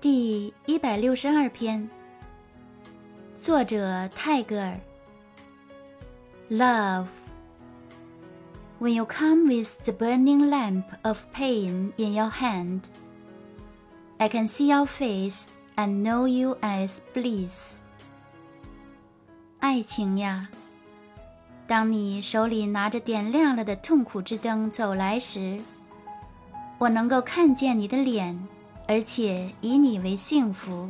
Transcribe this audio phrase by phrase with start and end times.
[0.00, 1.90] 第一百六十二篇，
[3.36, 4.78] 作者泰戈尔。
[6.48, 7.06] Love.
[8.78, 12.82] When you come with the burning lamp of pain in your hand,
[14.18, 17.72] I can see your face and know you as bliss.
[19.58, 20.48] 爱情呀，
[21.66, 25.58] 当你手里拿着点亮了的痛苦之灯走来时，
[26.78, 28.38] 我能够看见你的脸。
[28.88, 30.88] 而且以你为幸福。